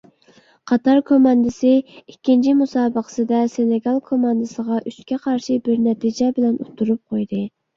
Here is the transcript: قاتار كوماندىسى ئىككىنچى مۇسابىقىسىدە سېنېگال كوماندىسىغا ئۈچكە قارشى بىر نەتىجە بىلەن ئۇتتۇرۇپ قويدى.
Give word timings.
قاتار 0.69 1.01
كوماندىسى 1.09 1.73
ئىككىنچى 2.13 2.55
مۇسابىقىسىدە 2.61 3.43
سېنېگال 3.57 4.01
كوماندىسىغا 4.09 4.81
ئۈچكە 4.93 5.21
قارشى 5.27 5.59
بىر 5.69 5.85
نەتىجە 5.91 6.33
بىلەن 6.41 6.61
ئۇتتۇرۇپ 6.67 7.03
قويدى. 7.15 7.47